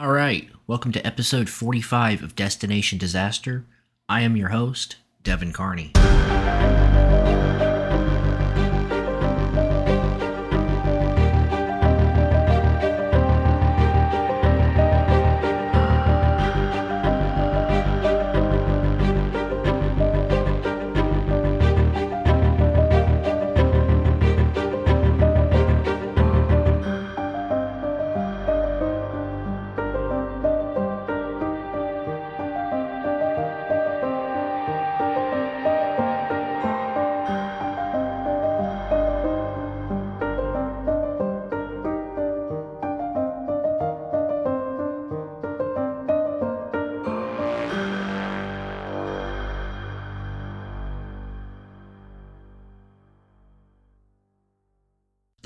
All 0.00 0.12
right, 0.12 0.48
welcome 0.68 0.92
to 0.92 1.04
episode 1.04 1.48
45 1.48 2.22
of 2.22 2.36
Destination 2.36 2.98
Disaster. 2.98 3.66
I 4.08 4.20
am 4.20 4.36
your 4.36 4.50
host, 4.50 4.94
Devin 5.24 5.52
Carney. 5.52 5.90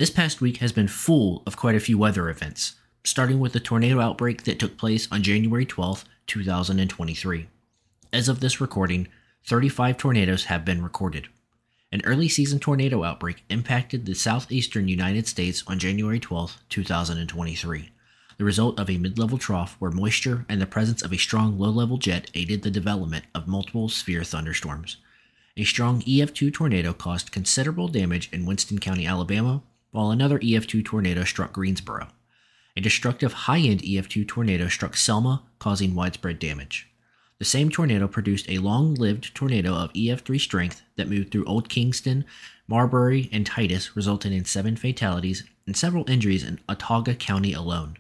This 0.03 0.11
past 0.11 0.41
week 0.41 0.56
has 0.56 0.72
been 0.72 0.89
full 0.89 1.45
of 1.47 1.56
quite 1.56 1.77
a 1.77 1.78
few 1.78 1.97
weather 1.97 2.28
events, 2.28 2.75
starting 3.05 3.39
with 3.39 3.53
the 3.53 3.61
tornado 3.61 4.00
outbreak 4.00 4.42
that 4.42 4.59
took 4.59 4.77
place 4.77 5.06
on 5.12 5.22
January 5.22 5.64
12, 5.64 6.05
2023. 6.27 7.47
As 8.12 8.28
of 8.28 8.41
this 8.41 8.61
recording, 8.61 9.06
35 9.47 9.97
tornadoes 9.97 10.47
have 10.47 10.64
been 10.64 10.83
recorded. 10.83 11.28
An 11.92 12.03
early 12.05 12.28
season 12.28 12.59
tornado 12.59 13.05
outbreak 13.05 13.44
impacted 13.48 14.05
the 14.05 14.17
southeastern 14.17 14.89
United 14.89 15.28
States 15.28 15.62
on 15.69 15.78
January 15.78 16.19
12, 16.19 16.56
2023, 16.69 17.92
the 18.39 18.44
result 18.44 18.81
of 18.81 18.91
a 18.91 18.98
mid 18.98 19.20
level 19.20 19.39
trough 19.39 19.77
where 19.78 19.92
moisture 19.92 20.44
and 20.48 20.61
the 20.61 20.66
presence 20.66 21.03
of 21.03 21.12
a 21.12 21.16
strong 21.16 21.61
low 21.61 21.70
level 21.70 21.97
jet 21.97 22.28
aided 22.34 22.62
the 22.62 22.72
development 22.72 23.27
of 23.37 23.47
multiple 23.47 23.89
severe 23.89 24.25
thunderstorms. 24.25 24.97
A 25.56 25.62
strong 25.62 26.03
EF2 26.03 26.53
tornado 26.53 26.92
caused 26.92 27.31
considerable 27.31 27.87
damage 27.87 28.28
in 28.33 28.47
Winston 28.47 28.81
County, 28.81 29.06
Alabama, 29.06 29.62
while 29.93 30.11
another 30.11 30.39
EF2 30.39 30.85
tornado 30.85 31.23
struck 31.23 31.53
Greensboro. 31.53 32.09
A 32.77 32.81
destructive 32.81 33.33
high 33.33 33.61
end 33.61 33.83
EF2 33.83 34.27
tornado 34.27 34.69
struck 34.69 34.97
Selma, 34.97 35.43
causing 35.59 35.95
widespread 35.95 36.39
damage. 36.39 36.89
The 37.39 37.44
same 37.44 37.71
tornado 37.71 38.09
produced 38.09 38.49
a 38.49 38.59
long 38.59 38.94
lived 38.94 39.34
tornado 39.34 39.75
of 39.75 39.93
EF3 39.93 40.41
strength 40.41 40.83
that 40.97 41.09
moved 41.09 41.31
through 41.31 41.44
Old 41.44 41.69
Kingston, 41.69 42.25
Marbury, 42.66 43.28
and 43.33 43.44
Titus, 43.44 43.94
resulting 43.97 44.33
in 44.33 44.44
seven 44.44 44.77
fatalities 44.77 45.44
and 45.66 45.77
several 45.77 46.09
injuries 46.09 46.45
in 46.45 46.61
Autauga 46.69 47.19
County 47.19 47.53
alone. 47.53 47.97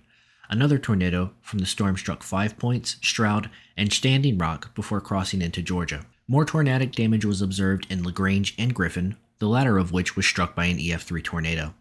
Another 0.48 0.78
tornado 0.78 1.32
from 1.40 1.58
the 1.58 1.66
storm 1.66 1.96
struck 1.96 2.22
Five 2.22 2.56
Points, 2.56 2.96
Stroud, 3.02 3.50
and 3.76 3.92
Standing 3.92 4.38
Rock 4.38 4.74
before 4.74 5.00
crossing 5.00 5.42
into 5.42 5.60
Georgia. 5.60 6.06
More 6.28 6.44
tornadic 6.44 6.92
damage 6.92 7.24
was 7.24 7.42
observed 7.42 7.86
in 7.90 8.02
LaGrange 8.02 8.54
and 8.58 8.74
Griffin, 8.74 9.16
the 9.38 9.48
latter 9.48 9.76
of 9.76 9.92
which 9.92 10.14
was 10.14 10.24
struck 10.24 10.54
by 10.54 10.66
an 10.66 10.78
EF3 10.78 11.22
tornado. 11.24 11.74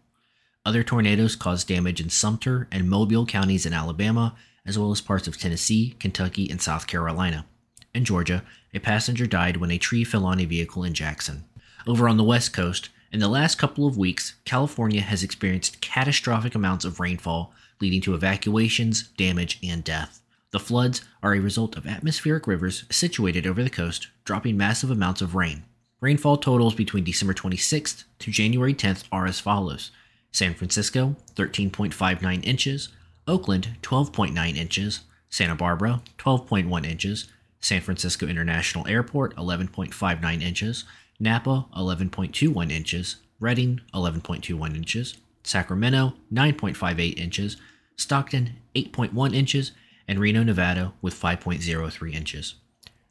Other 0.64 0.84
tornadoes 0.84 1.34
caused 1.34 1.66
damage 1.66 2.00
in 2.00 2.08
Sumter 2.08 2.68
and 2.70 2.88
Mobile 2.88 3.26
counties 3.26 3.66
in 3.66 3.72
Alabama, 3.72 4.36
as 4.64 4.78
well 4.78 4.92
as 4.92 5.00
parts 5.00 5.26
of 5.26 5.36
Tennessee, 5.36 5.96
Kentucky, 5.98 6.48
and 6.48 6.62
South 6.62 6.86
Carolina. 6.86 7.46
In 7.92 8.04
Georgia, 8.04 8.44
a 8.72 8.78
passenger 8.78 9.26
died 9.26 9.56
when 9.56 9.72
a 9.72 9.78
tree 9.78 10.04
fell 10.04 10.24
on 10.24 10.38
a 10.38 10.44
vehicle 10.44 10.84
in 10.84 10.94
Jackson. 10.94 11.44
Over 11.84 12.08
on 12.08 12.16
the 12.16 12.22
West 12.22 12.52
Coast, 12.52 12.90
in 13.10 13.18
the 13.18 13.28
last 13.28 13.58
couple 13.58 13.88
of 13.88 13.98
weeks, 13.98 14.34
California 14.44 15.00
has 15.00 15.24
experienced 15.24 15.80
catastrophic 15.80 16.54
amounts 16.54 16.84
of 16.84 17.00
rainfall, 17.00 17.52
leading 17.80 18.00
to 18.02 18.14
evacuations, 18.14 19.08
damage, 19.16 19.58
and 19.64 19.82
death. 19.82 20.22
The 20.52 20.60
floods 20.60 21.02
are 21.24 21.34
a 21.34 21.40
result 21.40 21.76
of 21.76 21.86
atmospheric 21.86 22.46
rivers 22.46 22.84
situated 22.88 23.48
over 23.48 23.64
the 23.64 23.70
coast 23.70 24.08
dropping 24.24 24.56
massive 24.56 24.92
amounts 24.92 25.20
of 25.20 25.34
rain. 25.34 25.64
Rainfall 26.00 26.36
totals 26.36 26.74
between 26.74 27.04
December 27.04 27.34
26th 27.34 28.04
to 28.20 28.30
January 28.30 28.74
10th 28.74 29.04
are 29.10 29.26
as 29.26 29.40
follows 29.40 29.90
San 30.32 30.54
Francisco, 30.54 31.14
13.59 31.36 32.44
inches, 32.44 32.88
Oakland, 33.28 33.76
12.9 33.82 34.56
inches, 34.56 35.00
Santa 35.28 35.54
Barbara, 35.54 36.02
12.1 36.18 36.86
inches, 36.86 37.28
San 37.60 37.80
Francisco 37.80 38.26
International 38.26 38.86
Airport, 38.88 39.36
11.59 39.36 40.42
inches, 40.42 40.84
Napa, 41.20 41.66
11.21 41.76 42.72
inches, 42.72 43.16
Redding, 43.38 43.80
11.21 43.94 44.74
inches, 44.74 45.16
Sacramento, 45.44 46.14
9.58 46.32 47.18
inches, 47.18 47.56
Stockton, 47.96 48.56
8.1 48.74 49.34
inches, 49.34 49.72
and 50.08 50.18
Reno, 50.18 50.42
Nevada, 50.42 50.92
with 51.00 51.14
5.03 51.14 52.14
inches. 52.14 52.54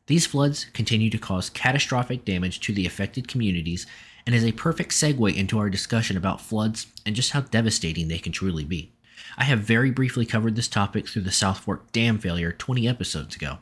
These 0.08 0.26
floods 0.26 0.66
continue 0.74 1.10
to 1.10 1.18
cause 1.18 1.50
catastrophic 1.50 2.26
damage 2.26 2.60
to 2.62 2.74
the 2.74 2.86
affected 2.86 3.28
communities 3.28 3.86
and 4.26 4.36
is 4.36 4.44
a 4.44 4.52
perfect 4.52 4.92
segue 4.92 5.36
into 5.36 5.58
our 5.59 5.70
discussion 5.70 6.18
about 6.18 6.42
floods 6.42 6.88
and 7.06 7.16
just 7.16 7.32
how 7.32 7.42
devastating 7.42 8.08
they 8.08 8.20
can 8.20 8.32
truly 8.32 8.64
be. 8.64 8.92
I 9.38 9.46
have 9.46 9.59
very 9.59 9.92
briefly 9.92 10.26
covered 10.26 10.56
this 10.56 10.68
topic 10.68 11.08
through 11.08 11.24
the 11.24 11.32
South 11.32 11.59
Fork 11.59 11.92
Dam 11.92 12.18
failure 12.20 12.52
20 12.52 12.88
episodes 12.88 13.36
ago. 13.36 13.60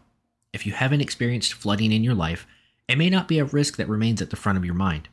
If 0.54 0.66
you 0.66 0.74
haven't 0.74 1.02
experienced 1.02 1.54
flooding 1.54 1.92
in 1.92 2.04
your 2.04 2.16
life, 2.16 2.48
it 2.88 2.98
may 2.98 3.10
not 3.10 3.28
be 3.28 3.40
a 3.40 3.46
risk 3.46 3.78
that 3.78 3.88
remains 3.88 4.22
at 4.22 4.32
the 4.32 4.36
front 4.36 4.58
of 4.58 4.66
your 4.66 4.74
mind, 4.74 5.10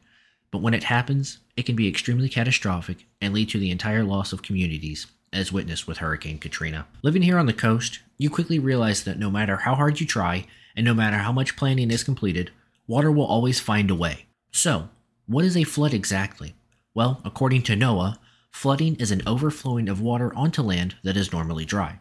but 0.51 0.63
when 0.63 0.75
it 0.75 0.85
happens, 0.85 1.39
it 1.57 1.67
can 1.67 1.77
be 1.77 1.89
extremely 1.89 2.29
catastrophic 2.29 3.07
and 3.21 3.35
lead 3.35 3.51
to 3.51 3.59
the 3.59 3.71
entire 3.71 4.03
loss 4.03 4.33
of 4.33 4.43
communities, 4.43 5.07
as 5.33 5.53
witnessed 5.53 5.87
with 5.87 5.99
Hurricane 5.99 6.39
Katrina. 6.39 6.87
Living 7.03 7.23
here 7.23 7.39
on 7.39 7.47
the 7.47 7.53
coast, 7.53 8.01
you 8.17 8.31
quickly 8.31 8.59
realize 8.59 9.05
that 9.05 9.19
no 9.19 9.31
matter 9.31 9.59
how 9.59 9.75
hard 9.75 10.01
you 10.01 10.07
try, 10.07 10.47
and 10.75 10.85
no 10.85 10.95
matter 10.95 11.19
how 11.19 11.33
much 11.33 11.57
planning 11.57 11.91
is 11.91 12.05
completed, 12.05 12.51
water 12.87 13.11
will 13.11 13.27
always 13.27 13.61
find 13.61 13.91
a 13.91 13.95
way. 13.95 14.27
So, 14.53 14.89
what 15.27 15.45
is 15.45 15.57
a 15.57 15.65
flood 15.65 15.93
exactly? 15.93 16.55
Well, 16.95 17.21
according 17.25 17.63
to 17.63 17.77
NOAA, 17.77 18.17
flooding 18.51 18.95
is 18.97 19.11
an 19.11 19.23
overflowing 19.27 19.89
of 19.89 20.01
water 20.01 20.33
onto 20.35 20.63
land 20.63 20.97
that 21.03 21.17
is 21.17 21.33
normally 21.33 21.65
dry. 21.65 21.99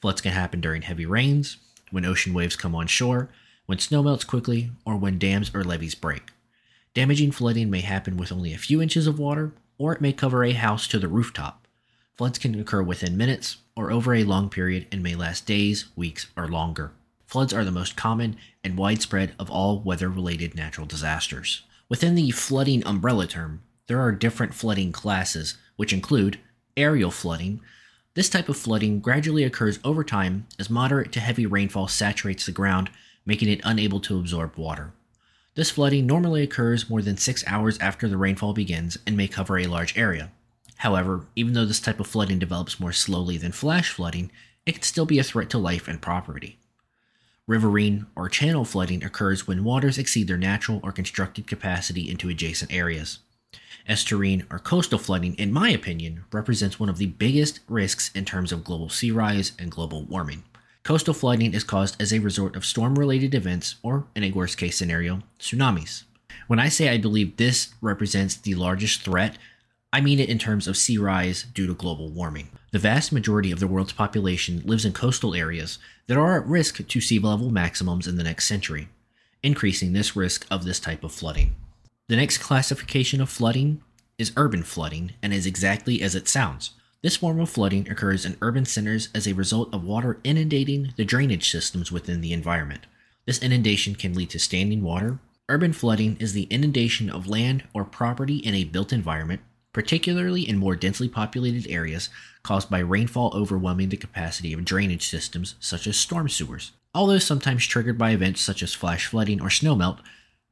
Floods 0.00 0.20
can 0.20 0.32
happen 0.32 0.60
during 0.60 0.82
heavy 0.82 1.04
rains, 1.04 1.58
when 1.90 2.04
ocean 2.04 2.32
waves 2.32 2.56
come 2.56 2.74
on 2.74 2.86
shore, 2.86 3.28
when 3.66 3.78
snow 3.78 4.02
melts 4.02 4.24
quickly, 4.24 4.70
or 4.84 4.96
when 4.96 5.18
dams 5.18 5.50
or 5.54 5.64
levees 5.64 5.94
break. 5.94 6.30
Damaging 6.94 7.32
flooding 7.32 7.70
may 7.70 7.80
happen 7.80 8.16
with 8.16 8.32
only 8.32 8.52
a 8.52 8.58
few 8.58 8.80
inches 8.80 9.06
of 9.06 9.18
water, 9.18 9.52
or 9.76 9.92
it 9.92 10.00
may 10.00 10.12
cover 10.12 10.44
a 10.44 10.52
house 10.52 10.86
to 10.88 10.98
the 10.98 11.08
rooftop. 11.08 11.66
Floods 12.16 12.38
can 12.38 12.58
occur 12.58 12.82
within 12.82 13.16
minutes 13.16 13.58
or 13.76 13.90
over 13.90 14.14
a 14.14 14.24
long 14.24 14.48
period 14.48 14.86
and 14.92 15.02
may 15.02 15.14
last 15.14 15.46
days, 15.46 15.86
weeks, 15.96 16.26
or 16.36 16.48
longer. 16.48 16.92
Floods 17.26 17.52
are 17.52 17.64
the 17.64 17.70
most 17.70 17.96
common 17.96 18.36
and 18.62 18.76
widespread 18.76 19.34
of 19.38 19.50
all 19.50 19.80
weather 19.80 20.08
related 20.08 20.54
natural 20.54 20.86
disasters. 20.86 21.62
Within 21.90 22.14
the 22.14 22.30
flooding 22.30 22.86
umbrella 22.86 23.26
term, 23.26 23.62
there 23.88 24.00
are 24.00 24.12
different 24.12 24.54
flooding 24.54 24.92
classes, 24.92 25.58
which 25.74 25.92
include 25.92 26.38
areal 26.76 27.12
flooding. 27.12 27.60
This 28.14 28.28
type 28.28 28.48
of 28.48 28.56
flooding 28.56 29.00
gradually 29.00 29.42
occurs 29.42 29.80
over 29.82 30.04
time 30.04 30.46
as 30.56 30.70
moderate 30.70 31.10
to 31.10 31.20
heavy 31.20 31.46
rainfall 31.46 31.88
saturates 31.88 32.46
the 32.46 32.52
ground, 32.52 32.90
making 33.26 33.48
it 33.48 33.60
unable 33.64 33.98
to 34.02 34.20
absorb 34.20 34.56
water. 34.56 34.92
This 35.56 35.72
flooding 35.72 36.06
normally 36.06 36.44
occurs 36.44 36.88
more 36.88 37.02
than 37.02 37.16
six 37.16 37.42
hours 37.48 37.76
after 37.80 38.06
the 38.06 38.16
rainfall 38.16 38.52
begins 38.52 38.96
and 39.04 39.16
may 39.16 39.26
cover 39.26 39.58
a 39.58 39.66
large 39.66 39.98
area. 39.98 40.30
However, 40.76 41.26
even 41.34 41.54
though 41.54 41.66
this 41.66 41.80
type 41.80 41.98
of 41.98 42.06
flooding 42.06 42.38
develops 42.38 42.78
more 42.78 42.92
slowly 42.92 43.36
than 43.36 43.50
flash 43.50 43.90
flooding, 43.90 44.30
it 44.64 44.74
can 44.74 44.82
still 44.82 45.06
be 45.06 45.18
a 45.18 45.24
threat 45.24 45.50
to 45.50 45.58
life 45.58 45.88
and 45.88 46.00
property. 46.00 46.59
Riverine 47.50 48.06
or 48.14 48.28
channel 48.28 48.64
flooding 48.64 49.02
occurs 49.02 49.48
when 49.48 49.64
waters 49.64 49.98
exceed 49.98 50.28
their 50.28 50.36
natural 50.36 50.78
or 50.84 50.92
constructed 50.92 51.48
capacity 51.48 52.08
into 52.08 52.28
adjacent 52.28 52.72
areas. 52.72 53.18
Estuarine 53.88 54.46
or 54.52 54.60
coastal 54.60 55.00
flooding, 55.00 55.34
in 55.34 55.52
my 55.52 55.70
opinion, 55.70 56.22
represents 56.30 56.78
one 56.78 56.88
of 56.88 56.98
the 56.98 57.06
biggest 57.06 57.58
risks 57.66 58.12
in 58.14 58.24
terms 58.24 58.52
of 58.52 58.62
global 58.62 58.88
sea 58.88 59.10
rise 59.10 59.50
and 59.58 59.68
global 59.68 60.04
warming. 60.04 60.44
Coastal 60.84 61.12
flooding 61.12 61.52
is 61.52 61.64
caused 61.64 62.00
as 62.00 62.12
a 62.12 62.20
result 62.20 62.54
of 62.54 62.64
storm 62.64 62.96
related 62.96 63.34
events, 63.34 63.74
or 63.82 64.06
in 64.14 64.22
a 64.22 64.30
worst 64.30 64.56
case 64.56 64.78
scenario, 64.78 65.24
tsunamis. 65.40 66.04
When 66.46 66.60
I 66.60 66.68
say 66.68 66.88
I 66.88 66.98
believe 66.98 67.36
this 67.36 67.74
represents 67.80 68.36
the 68.36 68.54
largest 68.54 69.02
threat, 69.02 69.38
I 69.92 70.00
mean 70.00 70.20
it 70.20 70.28
in 70.28 70.38
terms 70.38 70.68
of 70.68 70.76
sea 70.76 70.98
rise 70.98 71.42
due 71.42 71.66
to 71.66 71.74
global 71.74 72.10
warming. 72.10 72.50
The 72.70 72.78
vast 72.78 73.10
majority 73.10 73.50
of 73.50 73.58
the 73.58 73.66
world's 73.66 73.92
population 73.92 74.62
lives 74.64 74.84
in 74.84 74.92
coastal 74.92 75.34
areas 75.34 75.78
that 76.06 76.16
are 76.16 76.38
at 76.40 76.46
risk 76.46 76.86
to 76.86 77.00
sea 77.00 77.18
level 77.18 77.50
maximums 77.50 78.06
in 78.06 78.16
the 78.16 78.22
next 78.22 78.46
century, 78.46 78.88
increasing 79.42 79.92
this 79.92 80.14
risk 80.14 80.46
of 80.50 80.64
this 80.64 80.78
type 80.78 81.02
of 81.02 81.12
flooding. 81.12 81.56
The 82.08 82.16
next 82.16 82.38
classification 82.38 83.20
of 83.20 83.28
flooding 83.28 83.82
is 84.16 84.32
urban 84.36 84.62
flooding 84.62 85.12
and 85.22 85.32
is 85.32 85.46
exactly 85.46 86.02
as 86.02 86.14
it 86.14 86.28
sounds. 86.28 86.70
This 87.02 87.16
form 87.16 87.40
of 87.40 87.50
flooding 87.50 87.88
occurs 87.90 88.26
in 88.26 88.36
urban 88.42 88.66
centers 88.66 89.08
as 89.14 89.26
a 89.26 89.32
result 89.32 89.72
of 89.74 89.82
water 89.82 90.20
inundating 90.22 90.92
the 90.96 91.04
drainage 91.04 91.50
systems 91.50 91.90
within 91.90 92.20
the 92.20 92.32
environment. 92.32 92.86
This 93.26 93.38
inundation 93.38 93.94
can 93.94 94.14
lead 94.14 94.30
to 94.30 94.38
standing 94.38 94.82
water. 94.82 95.18
Urban 95.48 95.72
flooding 95.72 96.16
is 96.18 96.32
the 96.32 96.44
inundation 96.50 97.10
of 97.10 97.26
land 97.26 97.64
or 97.72 97.84
property 97.84 98.36
in 98.36 98.54
a 98.54 98.64
built 98.64 98.92
environment, 98.92 99.40
particularly 99.72 100.48
in 100.48 100.58
more 100.58 100.76
densely 100.76 101.08
populated 101.08 101.70
areas 101.70 102.08
caused 102.42 102.70
by 102.70 102.78
rainfall 102.78 103.30
overwhelming 103.34 103.88
the 103.88 103.96
capacity 103.96 104.52
of 104.52 104.64
drainage 104.64 105.08
systems 105.08 105.54
such 105.60 105.86
as 105.86 105.96
storm 105.96 106.28
sewers. 106.28 106.72
Although 106.94 107.18
sometimes 107.18 107.66
triggered 107.66 107.98
by 107.98 108.10
events 108.10 108.40
such 108.40 108.62
as 108.62 108.74
flash 108.74 109.06
flooding 109.06 109.40
or 109.40 109.48
snowmelt, 109.48 109.98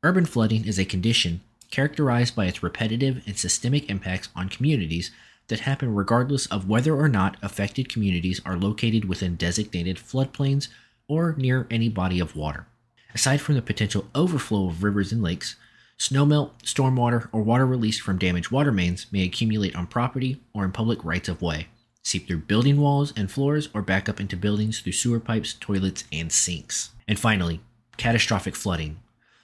urban 0.03 0.25
flooding 0.25 0.67
is 0.67 0.79
a 0.79 0.85
condition 0.85 1.41
characterized 1.71 2.35
by 2.35 2.47
its 2.47 2.63
repetitive 2.63 3.23
and 3.27 3.37
systemic 3.37 3.91
impacts 3.91 4.29
on 4.35 4.49
communities 4.49 5.11
that 5.49 5.61
happen 5.61 5.95
regardless 5.95 6.47
of 6.47 6.69
whether 6.69 6.95
or 6.95 7.09
not 7.09 7.37
affected 7.43 7.89
communities 7.89 8.41
are 8.45 8.57
located 8.57 9.07
within 9.07 9.37
designated 9.37 9.97
floodplains 9.97 10.69
or 11.09 11.35
near 11.37 11.67
any 11.71 11.89
body 11.89 12.21
of 12.21 12.37
water. 12.37 12.67
Aside 13.15 13.41
from 13.41 13.55
the 13.55 13.63
potential 13.63 14.07
overflow 14.15 14.69
of 14.69 14.83
rivers 14.83 15.11
and 15.11 15.23
lakes, 15.23 15.57
snowmelt, 15.99 16.51
stormwater, 16.63 17.29
or 17.33 17.43
water 17.43 17.67
released 17.67 18.01
from 18.01 18.19
damaged 18.19 18.51
water 18.51 18.73
mains 18.73 19.07
may 19.11 19.25
accumulate 19.25 19.75
on 19.75 19.87
property 19.87 20.41
or 20.55 20.65
in 20.65 20.73
public 20.73 21.05
rights 21.05 21.29
of 21.29 21.43
way, 21.43 21.69
seep 22.03 22.27
through 22.27 22.39
building 22.39 22.81
walls 22.81 23.13
and 23.17 23.31
floors, 23.31 23.69
or 23.75 23.83
back 23.83 24.09
up 24.09 24.21
into 24.21 24.37
buildings 24.37 24.81
through 24.81 24.93
sewer 24.93 25.21
pipes, 25.21 25.55
toilets, 25.55 26.05
and 26.13 26.31
sinks. 26.33 26.91
And 27.07 27.19
finally, 27.19 27.61
catastrophic 27.97 28.55
flooding. 28.55 29.01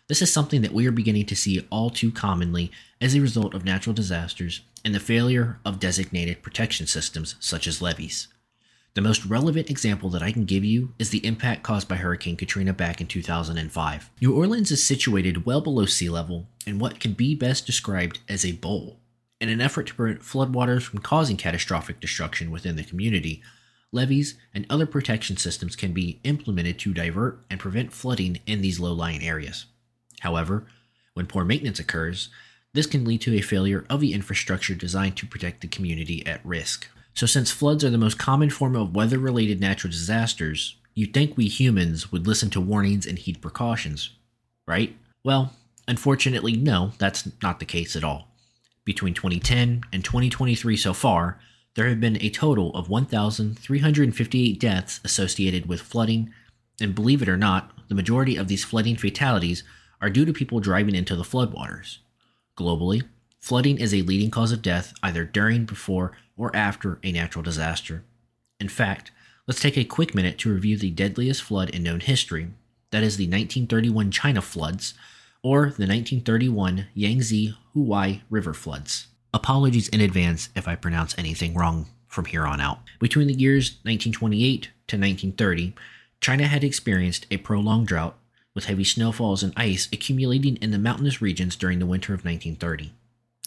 This 0.08 0.22
is 0.22 0.32
something 0.32 0.62
that 0.62 0.72
we 0.72 0.86
are 0.86 0.92
beginning 0.92 1.26
to 1.26 1.36
see 1.36 1.66
all 1.70 1.90
too 1.90 2.12
commonly 2.12 2.70
as 3.00 3.14
a 3.14 3.20
result 3.20 3.54
of 3.54 3.64
natural 3.64 3.94
disasters 3.94 4.60
and 4.84 4.94
the 4.94 5.00
failure 5.00 5.58
of 5.64 5.80
designated 5.80 6.42
protection 6.42 6.86
systems 6.86 7.36
such 7.40 7.66
as 7.66 7.80
levees. 7.80 8.28
The 8.94 9.00
most 9.00 9.26
relevant 9.26 9.70
example 9.70 10.08
that 10.10 10.22
I 10.22 10.30
can 10.30 10.44
give 10.44 10.64
you 10.64 10.94
is 11.00 11.10
the 11.10 11.26
impact 11.26 11.64
caused 11.64 11.88
by 11.88 11.96
Hurricane 11.96 12.36
Katrina 12.36 12.72
back 12.72 13.00
in 13.00 13.08
2005. 13.08 14.10
New 14.20 14.36
Orleans 14.36 14.70
is 14.70 14.86
situated 14.86 15.44
well 15.44 15.60
below 15.60 15.84
sea 15.84 16.08
level 16.08 16.46
in 16.64 16.78
what 16.78 17.00
can 17.00 17.12
be 17.12 17.34
best 17.34 17.66
described 17.66 18.20
as 18.28 18.44
a 18.44 18.52
bowl. 18.52 19.00
In 19.40 19.48
an 19.48 19.60
effort 19.60 19.88
to 19.88 19.94
prevent 19.94 20.20
floodwaters 20.20 20.82
from 20.82 21.00
causing 21.00 21.36
catastrophic 21.36 21.98
destruction 21.98 22.52
within 22.52 22.76
the 22.76 22.84
community, 22.84 23.42
levees 23.90 24.36
and 24.54 24.64
other 24.70 24.86
protection 24.86 25.36
systems 25.36 25.74
can 25.74 25.92
be 25.92 26.20
implemented 26.22 26.78
to 26.78 26.94
divert 26.94 27.44
and 27.50 27.58
prevent 27.58 27.92
flooding 27.92 28.38
in 28.46 28.60
these 28.60 28.78
low 28.78 28.92
lying 28.92 29.24
areas. 29.24 29.66
However, 30.20 30.68
when 31.14 31.26
poor 31.26 31.44
maintenance 31.44 31.80
occurs, 31.80 32.28
this 32.74 32.86
can 32.86 33.04
lead 33.04 33.22
to 33.22 33.34
a 33.36 33.40
failure 33.40 33.84
of 33.90 33.98
the 33.98 34.12
infrastructure 34.12 34.76
designed 34.76 35.16
to 35.16 35.26
protect 35.26 35.62
the 35.62 35.68
community 35.68 36.24
at 36.24 36.46
risk. 36.46 36.88
So, 37.14 37.26
since 37.26 37.52
floods 37.52 37.84
are 37.84 37.90
the 37.90 37.98
most 37.98 38.18
common 38.18 38.50
form 38.50 38.74
of 38.74 38.94
weather 38.94 39.18
related 39.18 39.60
natural 39.60 39.90
disasters, 39.90 40.76
you'd 40.94 41.14
think 41.14 41.36
we 41.36 41.46
humans 41.46 42.10
would 42.10 42.26
listen 42.26 42.50
to 42.50 42.60
warnings 42.60 43.06
and 43.06 43.18
heed 43.18 43.40
precautions, 43.40 44.10
right? 44.66 44.96
Well, 45.22 45.52
unfortunately, 45.86 46.56
no, 46.56 46.92
that's 46.98 47.28
not 47.40 47.60
the 47.60 47.66
case 47.66 47.94
at 47.94 48.04
all. 48.04 48.28
Between 48.84 49.14
2010 49.14 49.82
and 49.92 50.04
2023 50.04 50.76
so 50.76 50.92
far, 50.92 51.38
there 51.74 51.88
have 51.88 52.00
been 52.00 52.20
a 52.20 52.30
total 52.30 52.72
of 52.74 52.88
1,358 52.88 54.60
deaths 54.60 55.00
associated 55.04 55.66
with 55.66 55.80
flooding, 55.80 56.32
and 56.80 56.94
believe 56.94 57.22
it 57.22 57.28
or 57.28 57.36
not, 57.36 57.72
the 57.88 57.94
majority 57.94 58.36
of 58.36 58.48
these 58.48 58.64
flooding 58.64 58.96
fatalities 58.96 59.62
are 60.00 60.10
due 60.10 60.24
to 60.24 60.32
people 60.32 60.60
driving 60.60 60.94
into 60.94 61.16
the 61.16 61.22
floodwaters. 61.22 61.98
Globally, 62.58 63.02
flooding 63.40 63.78
is 63.78 63.94
a 63.94 64.02
leading 64.02 64.30
cause 64.30 64.52
of 64.52 64.62
death 64.62 64.92
either 65.02 65.24
during, 65.24 65.64
before, 65.64 66.12
or 66.36 66.54
after 66.54 66.98
a 67.02 67.12
natural 67.12 67.42
disaster. 67.42 68.04
In 68.60 68.68
fact, 68.68 69.10
let's 69.46 69.60
take 69.60 69.76
a 69.76 69.84
quick 69.84 70.14
minute 70.14 70.38
to 70.38 70.52
review 70.52 70.76
the 70.76 70.90
deadliest 70.90 71.42
flood 71.42 71.70
in 71.70 71.82
known 71.82 72.00
history 72.00 72.48
that 72.94 73.02
is 73.02 73.16
the 73.16 73.24
1931 73.24 74.12
China 74.12 74.40
floods, 74.40 74.94
or 75.42 75.62
the 75.62 75.86
1931 75.86 76.86
Yangtze 76.94 77.56
Huai 77.74 78.20
River 78.30 78.54
floods. 78.54 79.08
Apologies 79.32 79.88
in 79.88 80.00
advance 80.00 80.48
if 80.54 80.68
I 80.68 80.76
pronounce 80.76 81.18
anything 81.18 81.54
wrong 81.54 81.86
from 82.06 82.26
here 82.26 82.46
on 82.46 82.60
out. 82.60 82.78
Between 83.00 83.26
the 83.26 83.34
years 83.34 83.78
1928 83.82 84.62
to 84.62 84.96
1930, 84.96 85.74
China 86.20 86.46
had 86.46 86.62
experienced 86.62 87.26
a 87.32 87.38
prolonged 87.38 87.88
drought 87.88 88.16
with 88.54 88.66
heavy 88.66 88.84
snowfalls 88.84 89.42
and 89.42 89.52
ice 89.56 89.88
accumulating 89.92 90.56
in 90.58 90.70
the 90.70 90.78
mountainous 90.78 91.20
regions 91.20 91.56
during 91.56 91.80
the 91.80 91.86
winter 91.86 92.14
of 92.14 92.24
1930. 92.24 92.92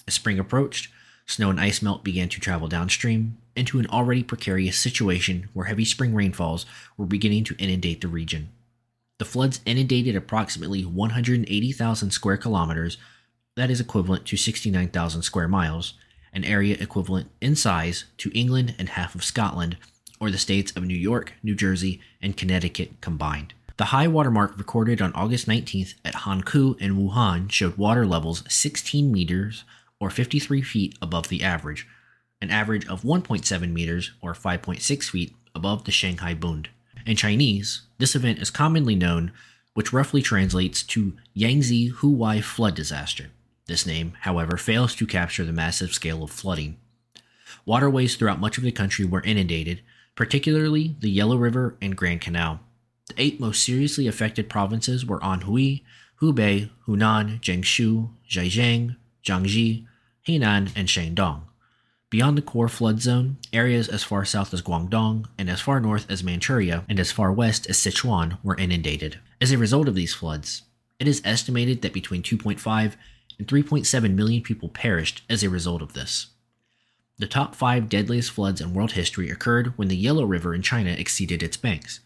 As 0.05 0.15
spring 0.15 0.39
approached, 0.39 0.89
snow 1.27 1.49
and 1.49 1.59
ice 1.59 1.81
melt 1.81 2.03
began 2.03 2.29
to 2.29 2.39
travel 2.39 2.67
downstream 2.67 3.37
into 3.55 3.79
an 3.79 3.87
already 3.87 4.23
precarious 4.23 4.77
situation 4.77 5.49
where 5.53 5.65
heavy 5.65 5.85
spring 5.85 6.15
rainfalls 6.15 6.65
were 6.95 7.05
beginning 7.05 7.43
to 7.43 7.55
inundate 7.57 8.01
the 8.01 8.07
region. 8.07 8.49
The 9.19 9.25
floods 9.25 9.59
inundated 9.65 10.15
approximately 10.15 10.85
180,000 10.85 12.11
square 12.11 12.37
kilometers, 12.37 12.97
that 13.55 13.71
is 13.71 13.81
equivalent 13.81 14.25
to 14.27 14.37
69,000 14.37 15.23
square 15.23 15.47
miles, 15.47 15.95
an 16.31 16.43
area 16.43 16.77
equivalent 16.79 17.29
in 17.41 17.55
size 17.55 18.05
to 18.17 18.37
England 18.37 18.75
and 18.77 18.89
half 18.89 19.15
of 19.15 19.23
Scotland, 19.23 19.77
or 20.19 20.29
the 20.29 20.37
states 20.37 20.71
of 20.75 20.83
New 20.83 20.95
York, 20.95 21.33
New 21.41 21.55
Jersey, 21.55 21.99
and 22.21 22.37
Connecticut 22.37 23.01
combined. 23.01 23.53
The 23.77 23.85
high 23.85 24.07
water 24.07 24.31
mark 24.31 24.57
recorded 24.57 25.01
on 25.01 25.13
August 25.13 25.47
19th 25.47 25.95
at 26.05 26.13
Hankou 26.13 26.79
in 26.79 26.97
Wuhan 26.97 27.51
showed 27.51 27.77
water 27.77 28.05
levels 28.05 28.43
16 28.47 29.11
meters 29.11 29.63
or 29.99 30.09
53 30.09 30.61
feet 30.61 30.97
above 31.01 31.29
the 31.29 31.43
average, 31.43 31.87
an 32.41 32.49
average 32.49 32.87
of 32.87 33.01
1.7 33.01 33.71
meters 33.71 34.11
or 34.21 34.33
5.6 34.33 35.03
feet 35.09 35.35
above 35.55 35.85
the 35.85 35.91
Shanghai 35.91 36.33
Bund. 36.33 36.69
In 37.05 37.15
Chinese, 37.15 37.83
this 37.97 38.15
event 38.15 38.39
is 38.39 38.49
commonly 38.49 38.95
known, 38.95 39.31
which 39.73 39.93
roughly 39.93 40.21
translates 40.21 40.83
to 40.83 41.13
Yangtze 41.33 41.91
Huai 41.91 42.43
flood 42.43 42.75
disaster. 42.75 43.27
This 43.67 43.85
name, 43.85 44.13
however, 44.21 44.57
fails 44.57 44.95
to 44.95 45.07
capture 45.07 45.45
the 45.45 45.51
massive 45.51 45.93
scale 45.93 46.23
of 46.23 46.31
flooding. 46.31 46.77
Waterways 47.65 48.15
throughout 48.15 48.39
much 48.39 48.57
of 48.57 48.63
the 48.63 48.71
country 48.71 49.05
were 49.05 49.21
inundated, 49.21 49.81
particularly 50.15 50.95
the 50.99 51.09
Yellow 51.09 51.37
River 51.37 51.75
and 51.81 51.95
Grand 51.95 52.21
Canal. 52.21 52.59
The 53.07 53.15
eight 53.17 53.39
most 53.39 53.63
seriously 53.63 54.07
affected 54.07 54.49
provinces 54.49 55.05
were 55.05 55.19
Anhui, 55.19 55.83
Hubei, 56.21 56.69
Hunan, 56.87 57.39
Jiangsu, 57.41 58.09
Zhejiang, 58.29 58.95
Jiangxi, 59.27 59.85
Henan, 60.27 60.71
and 60.75 60.87
Shandong. 60.87 61.41
Beyond 62.09 62.37
the 62.37 62.41
core 62.41 62.69
flood 62.69 63.01
zone, 63.01 63.37
areas 63.51 63.89
as 63.89 64.03
far 64.03 64.23
south 64.23 64.53
as 64.53 64.61
Guangdong 64.61 65.25
and 65.37 65.49
as 65.49 65.59
far 65.59 65.81
north 65.81 66.09
as 66.09 66.23
Manchuria 66.23 66.85
and 66.87 66.99
as 66.99 67.11
far 67.11 67.33
west 67.33 67.67
as 67.67 67.77
Sichuan 67.77 68.37
were 68.43 68.55
inundated. 68.55 69.19
As 69.41 69.51
a 69.51 69.57
result 69.57 69.89
of 69.89 69.95
these 69.95 70.13
floods, 70.13 70.63
it 70.99 71.07
is 71.07 71.21
estimated 71.25 71.81
that 71.81 71.91
between 71.91 72.23
2.5 72.23 72.93
and 73.37 73.47
3.7 73.47 74.15
million 74.15 74.41
people 74.41 74.69
perished 74.69 75.23
as 75.29 75.43
a 75.43 75.49
result 75.49 75.81
of 75.81 75.93
this. 75.93 76.27
The 77.19 77.27
top 77.27 77.55
five 77.55 77.89
deadliest 77.89 78.31
floods 78.31 78.61
in 78.61 78.73
world 78.73 78.93
history 78.93 79.29
occurred 79.29 79.77
when 79.77 79.89
the 79.89 79.97
Yellow 79.97 80.23
River 80.23 80.55
in 80.55 80.61
China 80.61 80.91
exceeded 80.91 81.43
its 81.43 81.57
banks. 81.57 81.99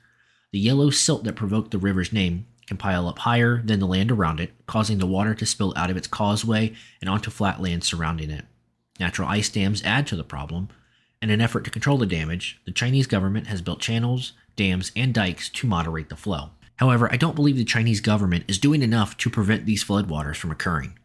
The 0.52 0.60
yellow 0.60 0.90
silt 0.90 1.24
that 1.26 1.36
provoked 1.36 1.72
the 1.72 1.78
river's 1.78 2.12
name 2.12 2.48
can 2.72 2.78
pile 2.78 3.10
up 3.10 3.20
higher 3.20 3.62
than 3.62 3.82
the 3.82 3.86
land 3.86 4.10
around 4.10 4.40
it, 4.40 4.54
causing 4.66 4.98
the 4.98 5.06
water 5.06 5.36
to 5.36 5.46
spill 5.46 5.74
out 5.76 5.90
of 5.90 5.98
its 5.98 6.08
causeway 6.08 6.74
and 7.02 7.10
onto 7.10 7.30
flat 7.30 7.62
land 7.62 7.84
surrounding 7.84 8.30
it. 8.30 8.46
Natural 8.98 9.28
ice 9.28 9.50
dams 9.50 9.84
add 9.84 10.08
to 10.08 10.16
the 10.16 10.24
problem. 10.24 10.70
And 11.22 11.30
in 11.30 11.42
an 11.42 11.44
effort 11.44 11.66
to 11.66 11.70
control 11.70 11.98
the 11.98 12.06
damage, 12.06 12.62
the 12.64 12.72
Chinese 12.72 13.08
government 13.08 13.48
has 13.48 13.62
built 13.62 13.82
channels, 13.82 14.32
dams, 14.56 14.94
and 14.96 15.14
dikes 15.14 15.50
to 15.50 15.68
moderate 15.68 16.08
the 16.08 16.16
flow. 16.16 16.52
However, 16.78 17.12
I 17.12 17.18
don't 17.18 17.36
believe 17.36 17.58
the 17.58 17.66
Chinese 17.66 18.00
government 18.00 18.46
is 18.48 18.58
doing 18.58 18.82
enough 18.82 19.18
to 19.18 19.30
prevent 19.30 19.66
these 19.66 19.84
floodwaters 19.84 20.38
from 20.38 20.50
occurring. 20.52 20.98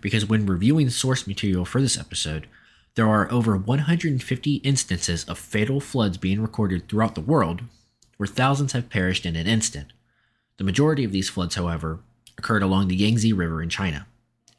Because 0.00 0.26
when 0.26 0.46
reviewing 0.46 0.90
source 0.90 1.28
material 1.28 1.64
for 1.64 1.80
this 1.80 1.96
episode, 1.96 2.48
there 2.96 3.08
are 3.08 3.30
over 3.30 3.56
150 3.56 4.54
instances 4.56 5.22
of 5.26 5.38
fatal 5.38 5.78
floods 5.78 6.18
being 6.18 6.42
recorded 6.42 6.88
throughout 6.88 7.14
the 7.14 7.20
world 7.20 7.62
where 8.16 8.26
thousands 8.26 8.72
have 8.72 8.90
perished 8.90 9.24
in 9.24 9.36
an 9.36 9.46
instant. 9.46 9.92
The 10.56 10.64
majority 10.64 11.04
of 11.04 11.12
these 11.12 11.28
floods, 11.28 11.56
however, 11.56 12.00
occurred 12.38 12.62
along 12.62 12.88
the 12.88 12.96
Yangtze 12.96 13.32
River 13.32 13.62
in 13.62 13.68
China. 13.68 14.06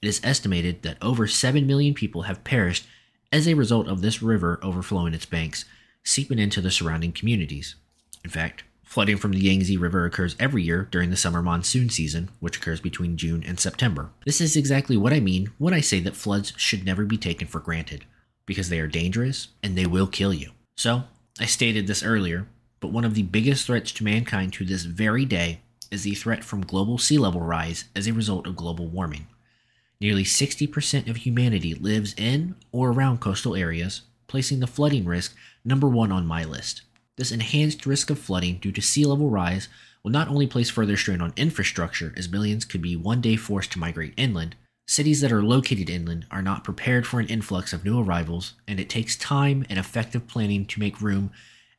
it 0.02 0.08
is 0.08 0.22
estimated 0.24 0.84
that 0.84 0.98
over 1.02 1.25
7 1.25 1.66
million 1.66 1.94
people 1.94 2.24
have 2.24 2.44
perished 2.44 2.86
as 3.32 3.48
a 3.48 3.54
result 3.54 3.88
of 3.88 4.02
this 4.02 4.22
river 4.22 4.60
overflowing 4.62 5.14
its 5.14 5.25
banks, 5.25 5.66
seeping 6.04 6.38
into 6.38 6.62
the 6.62 6.70
surrounding 6.70 7.12
communities. 7.12 7.75
In 8.24 8.30
fact, 8.30 8.64
flooding 8.84 9.18
from 9.18 9.32
the 9.32 9.40
Yangtze 9.40 9.78
River 9.78 10.06
occurs 10.06 10.36
every 10.40 10.64
year 10.64 10.88
during 10.92 11.10
the 11.10 11.18
summer 11.18 11.42
monsoon 11.42 11.90
season, 11.90 12.30
which 12.40 12.58
occurs 12.58 12.80
between 12.80 13.18
June 13.18 13.44
and 13.44 13.60
September. 13.60 14.12
This 14.25 14.42
is 14.42 14.56
exactly 14.56 14.96
what 14.96 15.14
I 15.14 15.20
mean 15.20 15.52
when 15.58 15.74
I 15.74 15.82
say 15.82 16.00
that 16.02 16.16
floods 16.16 16.54
should 16.58 16.86
never 16.86 17.06
be 17.06 17.18
taken 17.18 17.48
for 17.48 17.60
granted, 17.60 18.06
because 18.46 18.70
they 18.70 18.80
are 18.80 18.88
dangerous 18.88 19.50
and 19.64 19.75
they 19.75 19.86
will 19.86 20.08
kill 20.08 20.34
you. 20.34 20.52
So, 20.78 21.04
I 21.40 21.46
stated 21.46 21.88
this 21.88 22.04
earlier, 22.04 22.48
but 22.80 22.92
one 22.92 23.06
of 23.06 23.16
the 23.16 23.24
biggest 23.24 23.66
threats 23.66 23.92
to 23.94 24.04
mankind 24.04 24.54
to 24.54 24.66
this 24.66 24.84
very 24.84 25.25
day 25.25 25.62
is 25.96 26.04
the 26.04 26.14
threat 26.14 26.44
from 26.44 26.66
global 26.66 26.98
sea 26.98 27.18
level 27.18 27.42
rise 27.42 27.86
as 27.96 28.06
a 28.06 28.14
result 28.14 28.46
of 28.46 28.56
global 28.56 28.86
warming. 28.86 29.28
Nearly 30.02 30.25
60% 30.25 31.10
of 31.10 31.16
humanity 31.16 31.74
lives 31.74 32.14
in 32.18 32.56
or 32.74 32.92
around 32.92 33.22
coastal 33.22 33.56
areas, 33.56 34.02
placing 34.28 34.60
the 34.60 34.68
flooding 34.68 35.06
risk 35.06 35.34
number 35.64 35.88
one 35.88 36.12
on 36.12 36.28
my 36.28 36.44
list. 36.44 36.82
This 37.16 37.32
enhanced 37.32 37.86
risk 37.86 38.10
of 38.10 38.20
flooding 38.20 38.58
due 38.58 38.74
to 38.74 38.82
sea 38.82 39.06
level 39.06 39.30
rise 39.30 39.70
will 40.04 40.12
not 40.12 40.28
only 40.28 40.48
place 40.48 40.70
further 40.70 40.98
strain 40.98 41.22
on 41.22 41.34
infrastructure, 41.38 42.14
as 42.18 42.30
millions 42.30 42.66
could 42.66 42.82
be 42.82 42.98
one 42.98 43.22
day 43.22 43.38
forced 43.38 43.72
to 43.72 43.80
migrate 43.80 44.14
inland, 44.18 44.58
cities 44.86 45.22
that 45.22 45.32
are 45.32 45.42
located 45.42 45.90
inland 45.90 46.25
are 46.30 46.42
not 46.42 46.66
prepared 46.66 47.08
for 47.08 47.22
an 47.22 47.28
influx 47.28 47.72
of 47.72 47.86
new 47.86 48.00
arrivals, 48.00 48.54
and 48.68 48.82
it 48.82 48.90
takes 48.90 49.16
time 49.16 49.66
and 49.70 49.80
effective 49.80 50.28
planning 50.28 50.66
to 50.66 50.80
make 50.80 51.02
room 51.02 51.32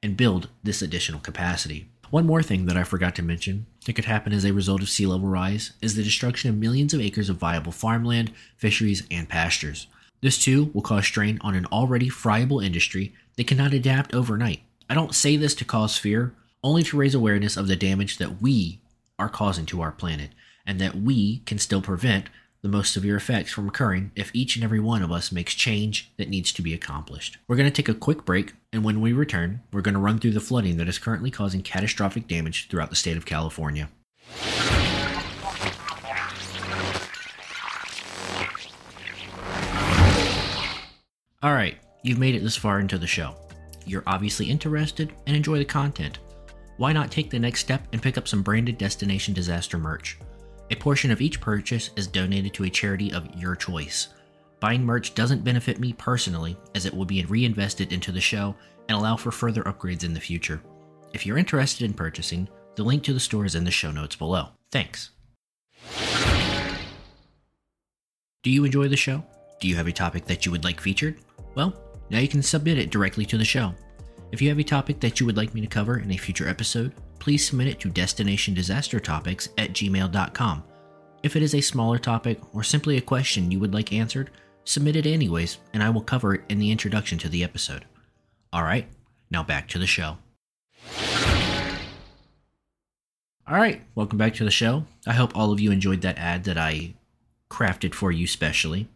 and 0.02 0.16
build 0.16 0.48
this 0.62 0.80
additional 0.80 1.20
capacity. 1.20 1.86
One 2.10 2.26
more 2.26 2.42
thing 2.42 2.66
that 2.66 2.76
I 2.76 2.84
forgot 2.84 3.14
to 3.16 3.22
mention 3.22 3.66
that 3.86 3.94
could 3.94 4.04
happen 4.04 4.32
as 4.32 4.44
a 4.44 4.52
result 4.52 4.82
of 4.82 4.88
sea 4.88 5.06
level 5.06 5.28
rise 5.28 5.72
is 5.80 5.94
the 5.94 6.02
destruction 6.02 6.50
of 6.50 6.56
millions 6.56 6.92
of 6.92 7.00
acres 7.00 7.28
of 7.28 7.36
viable 7.36 7.72
farmland, 7.72 8.32
fisheries, 8.56 9.04
and 9.10 9.28
pastures. 9.28 9.86
This 10.20 10.38
too 10.38 10.70
will 10.74 10.82
cause 10.82 11.06
strain 11.06 11.38
on 11.40 11.54
an 11.54 11.66
already 11.66 12.08
friable 12.08 12.60
industry 12.60 13.14
that 13.36 13.46
cannot 13.46 13.72
adapt 13.72 14.14
overnight. 14.14 14.60
I 14.90 14.94
don't 14.94 15.14
say 15.14 15.36
this 15.36 15.54
to 15.56 15.64
cause 15.64 15.98
fear, 15.98 16.34
only 16.62 16.82
to 16.84 16.96
raise 16.96 17.14
awareness 17.14 17.56
of 17.56 17.68
the 17.68 17.76
damage 17.76 18.18
that 18.18 18.42
we 18.42 18.80
are 19.18 19.28
causing 19.28 19.66
to 19.66 19.80
our 19.80 19.92
planet, 19.92 20.30
and 20.66 20.80
that 20.80 20.96
we 20.96 21.38
can 21.46 21.58
still 21.58 21.80
prevent 21.80 22.28
the 22.66 22.72
most 22.72 22.92
severe 22.92 23.14
effects 23.14 23.52
from 23.52 23.68
occurring 23.68 24.10
if 24.16 24.34
each 24.34 24.56
and 24.56 24.64
every 24.64 24.80
one 24.80 25.00
of 25.00 25.12
us 25.12 25.30
makes 25.30 25.54
change 25.54 26.10
that 26.16 26.28
needs 26.28 26.50
to 26.50 26.62
be 26.62 26.74
accomplished. 26.74 27.38
We're 27.46 27.54
going 27.54 27.70
to 27.70 27.82
take 27.82 27.88
a 27.88 27.94
quick 27.96 28.24
break, 28.24 28.54
and 28.72 28.82
when 28.82 29.00
we 29.00 29.12
return, 29.12 29.60
we're 29.72 29.82
going 29.82 29.94
to 29.94 30.00
run 30.00 30.18
through 30.18 30.32
the 30.32 30.40
flooding 30.40 30.76
that 30.78 30.88
is 30.88 30.98
currently 30.98 31.30
causing 31.30 31.62
catastrophic 31.62 32.26
damage 32.26 32.68
throughout 32.68 32.90
the 32.90 32.96
state 32.96 33.16
of 33.16 33.24
California. 33.24 33.88
All 41.40 41.52
right, 41.54 41.76
you've 42.02 42.18
made 42.18 42.34
it 42.34 42.42
this 42.42 42.56
far 42.56 42.80
into 42.80 42.98
the 42.98 43.06
show. 43.06 43.36
You're 43.86 44.02
obviously 44.08 44.50
interested 44.50 45.12
and 45.28 45.36
enjoy 45.36 45.58
the 45.58 45.64
content. 45.64 46.18
Why 46.78 46.92
not 46.92 47.12
take 47.12 47.30
the 47.30 47.38
next 47.38 47.60
step 47.60 47.86
and 47.92 48.02
pick 48.02 48.18
up 48.18 48.26
some 48.26 48.42
branded 48.42 48.76
Destination 48.76 49.34
Disaster 49.34 49.78
merch? 49.78 50.18
A 50.70 50.74
portion 50.74 51.12
of 51.12 51.20
each 51.20 51.40
purchase 51.40 51.90
is 51.96 52.08
donated 52.08 52.52
to 52.54 52.64
a 52.64 52.70
charity 52.70 53.12
of 53.12 53.28
your 53.36 53.54
choice. 53.54 54.08
Buying 54.58 54.84
merch 54.84 55.14
doesn't 55.14 55.44
benefit 55.44 55.78
me 55.78 55.92
personally, 55.92 56.56
as 56.74 56.86
it 56.86 56.94
will 56.94 57.04
be 57.04 57.24
reinvested 57.24 57.92
into 57.92 58.10
the 58.10 58.20
show 58.20 58.56
and 58.88 58.98
allow 58.98 59.16
for 59.16 59.30
further 59.30 59.62
upgrades 59.64 60.02
in 60.02 60.12
the 60.12 60.20
future. 60.20 60.60
If 61.12 61.24
you're 61.24 61.38
interested 61.38 61.84
in 61.84 61.94
purchasing, 61.94 62.48
the 62.74 62.82
link 62.82 63.04
to 63.04 63.12
the 63.12 63.20
store 63.20 63.44
is 63.44 63.54
in 63.54 63.64
the 63.64 63.70
show 63.70 63.92
notes 63.92 64.16
below. 64.16 64.48
Thanks. 64.72 65.10
Do 68.42 68.50
you 68.50 68.64
enjoy 68.64 68.88
the 68.88 68.96
show? 68.96 69.24
Do 69.60 69.68
you 69.68 69.76
have 69.76 69.86
a 69.86 69.92
topic 69.92 70.24
that 70.26 70.44
you 70.44 70.52
would 70.52 70.64
like 70.64 70.80
featured? 70.80 71.16
Well, 71.54 71.74
now 72.10 72.18
you 72.18 72.28
can 72.28 72.42
submit 72.42 72.78
it 72.78 72.90
directly 72.90 73.24
to 73.26 73.38
the 73.38 73.44
show. 73.44 73.72
If 74.32 74.42
you 74.42 74.48
have 74.48 74.58
a 74.58 74.64
topic 74.64 75.00
that 75.00 75.20
you 75.20 75.26
would 75.26 75.36
like 75.36 75.54
me 75.54 75.60
to 75.60 75.66
cover 75.66 75.98
in 75.98 76.10
a 76.10 76.16
future 76.16 76.48
episode, 76.48 76.92
please 77.18 77.46
submit 77.46 77.68
it 77.68 77.80
to 77.80 77.90
destinationdisastertopics 77.90 79.48
at 79.58 79.72
gmail.com. 79.72 80.64
If 81.22 81.36
it 81.36 81.42
is 81.42 81.54
a 81.54 81.60
smaller 81.60 81.98
topic 81.98 82.40
or 82.54 82.62
simply 82.62 82.96
a 82.96 83.00
question 83.00 83.50
you 83.50 83.58
would 83.58 83.74
like 83.74 83.92
answered, 83.92 84.30
submit 84.64 84.96
it 84.96 85.06
anyways, 85.06 85.58
and 85.72 85.82
I 85.82 85.90
will 85.90 86.02
cover 86.02 86.34
it 86.34 86.42
in 86.48 86.58
the 86.58 86.70
introduction 86.70 87.18
to 87.18 87.28
the 87.28 87.42
episode. 87.42 87.84
Alright, 88.54 88.88
now 89.30 89.42
back 89.42 89.68
to 89.68 89.78
the 89.78 89.86
show. 89.86 90.18
Alright, 93.48 93.82
welcome 93.94 94.18
back 94.18 94.34
to 94.34 94.44
the 94.44 94.50
show. 94.50 94.84
I 95.06 95.12
hope 95.12 95.36
all 95.36 95.52
of 95.52 95.60
you 95.60 95.70
enjoyed 95.70 96.02
that 96.02 96.18
ad 96.18 96.44
that 96.44 96.58
I 96.58 96.94
crafted 97.50 97.94
for 97.94 98.10
you 98.10 98.26
specially. 98.26 98.88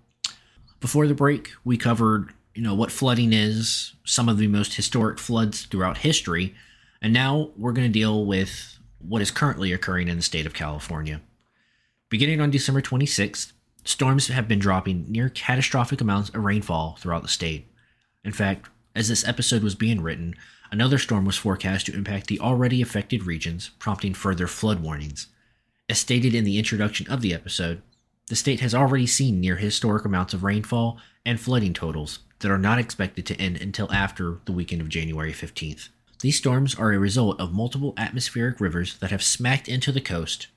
Before 0.81 1.07
the 1.07 1.15
break, 1.15 1.51
we 1.65 1.77
covered, 1.77 2.33
you 2.55 2.63
know, 2.63 2.75
what 2.75 2.91
flooding 2.91 3.33
is, 3.33 3.95
some 4.05 4.29
of 4.29 4.39
the 4.39 4.49
most 4.49 4.75
historic 4.75 5.19
floods 5.19 5.67
throughout 5.67 5.99
history, 5.99 6.55
and 7.03 7.13
now 7.13 7.51
we're 7.57 7.73
going 7.73 7.89
to 7.89 7.93
deal 7.93 8.25
with 8.25 8.79
what 8.99 9.23
is 9.23 9.31
currently 9.31 9.73
occurring 9.73 10.09
in 10.09 10.17
the 10.17 10.23
state 10.23 10.47
of 10.47 10.55
California. 10.55 11.21
Beginning 12.09 12.41
on 12.41 12.51
December 12.51 12.83
26th, 12.83 13.53
storms 13.85 14.29
have 14.29 14.49
been 14.49 14.59
dropping 14.59 15.11
near 15.11 15.29
catastrophic 15.29 16.01
amounts 16.01 16.29
of 16.31 16.45
rainfall 16.45 16.97
throughout 16.99 17.23
the 17.23 17.29
state. 17.29 17.73
In 18.25 18.33
fact, 18.33 18.69
as 18.95 19.09
this 19.09 19.27
episode 19.27 19.63
was 19.63 19.75
being 19.75 20.03
written, 20.03 20.35
another 20.71 20.99
storm 20.99 21.25
was 21.25 21.37
forecast 21.37 21.87
to 21.87 21.95
impact 21.95 22.27
the 22.27 22.41
already 22.41 22.83
affected 22.83 23.25
regions, 23.25 23.71
prompting 23.79 24.13
further 24.13 24.47
flood 24.47 24.81
warnings. 24.81 25.29
As 25.89 25.99
stated 25.99 26.35
in 26.35 26.45
the 26.45 26.59
introduction 26.59 27.11
of 27.11 27.21
the 27.21 27.33
episode, 27.33 27.83
the 28.27 28.37
state 28.37 28.61
has 28.61 28.75
already 28.75 29.07
seen 29.07 29.41
near 29.41 29.57
historic 29.57 30.05
amounts 30.05 30.35
of 30.35 30.45
rainfall 30.45 30.99
and 31.25 31.41
flooding 31.41 31.73
totals 31.73 32.21
that 32.41 32.51
are 32.51 32.59
not 32.59 32.79
expected 32.79 33.27
to 33.27 33.41
end 33.41 33.61
until 33.61 33.91
after 33.93 34.41
the 34.45 34.53
weekend 34.53 34.81
of 34.81 34.89
January 34.89 35.33
15th. 35.33 35.89
These 36.21 36.37
storms 36.37 36.75
are 36.75 36.93
a 36.93 36.99
result 36.99 37.41
of 37.41 37.55
multiple 37.55 37.95
atmospheric 37.97 38.61
rivers 38.61 38.99
that 38.99 39.11
have 39.11 39.23
smacked 39.23 39.69
into 39.69 39.91
the 39.91 40.03
coast. 40.03 40.49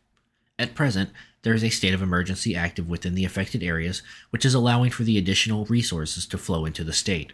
At 0.60 0.76
present, 0.76 1.12
there 1.44 1.54
is 1.54 1.64
a 1.64 1.70
state 1.70 1.94
of 1.94 2.02
emergency 2.02 2.56
active 2.56 2.90
within 2.90 3.16
the 3.16 3.24
affected 3.24 3.64
areas, 3.64 4.02
which 4.30 4.46
is 4.46 4.54
allowing 4.54 4.92
for 4.92 5.04
the 5.04 5.18
additional 5.18 5.66
resources 5.66 6.26
to 6.28 6.38
flow 6.38 6.66
into 6.66 6.84
the 6.84 6.92
state. 6.92 7.32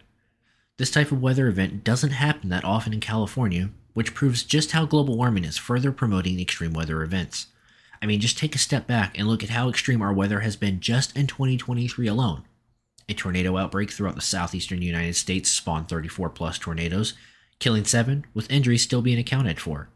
This 0.78 0.92
type 0.92 1.12
of 1.12 1.22
weather 1.22 1.48
event 1.48 1.84
doesn't 1.84 2.12
happen 2.12 2.50
that 2.50 2.64
often 2.64 2.94
in 2.94 3.00
California, 3.00 3.72
which 3.94 4.14
proves 4.14 4.44
just 4.44 4.72
how 4.72 4.86
global 4.86 5.18
warming 5.18 5.44
is 5.44 5.58
further 5.58 5.92
promoting 5.92 6.40
extreme 6.40 6.74
weather 6.74 7.02
events. 7.02 7.48
I 8.02 8.06
mean, 8.06 8.22
just 8.22 8.38
take 8.38 8.56
a 8.56 8.60
step 8.60 8.86
back 8.86 9.18
and 9.18 9.28
look 9.28 9.44
at 9.44 9.50
how 9.50 9.70
extreme 9.70 10.02
our 10.02 10.14
weather 10.14 10.42
has 10.42 10.56
been 10.56 10.80
just 10.80 11.18
in 11.18 11.28
2023 11.28 12.08
alone. 12.08 12.44
A 13.10 13.14
tornado 13.14 13.58
outbreak 13.58 13.92
throughout 13.92 14.16
the 14.16 14.22
southeastern 14.22 14.84
United 14.84 15.16
States 15.16 15.50
spawned 15.50 15.90
34 15.90 16.30
plus 16.30 16.60
tornadoes, 16.60 17.16
killing 17.60 17.86
seven, 17.86 18.26
with 18.34 18.52
injuries 18.52 18.82
still 18.82 19.02
being 19.02 19.20
accounted 19.20 19.60
for. 19.60 19.90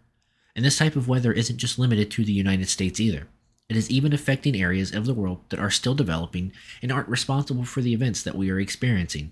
And 0.55 0.63
this 0.63 0.77
type 0.77 0.96
of 0.96 1.08
weather 1.08 1.32
isn't 1.32 1.58
just 1.58 1.79
limited 1.79 2.12
to 2.12 2.24
the 2.24 2.34
United 2.34 2.70
States 2.70 3.00
either. 3.00 3.27
It 3.70 3.77
is 3.77 3.89
even 3.89 4.13
affecting 4.13 4.55
areas 4.55 4.93
of 4.93 5.05
the 5.05 5.13
world 5.13 5.39
that 5.50 5.60
are 5.60 5.72
still 5.72 5.96
developing 5.96 6.51
and 6.82 6.91
aren't 6.91 7.10
responsible 7.10 7.65
for 7.65 7.82
the 7.82 7.93
events 7.93 8.22
that 8.24 8.36
we 8.36 8.51
are 8.51 8.60
experiencing. 8.60 9.32